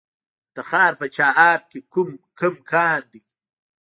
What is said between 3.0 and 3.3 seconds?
دی؟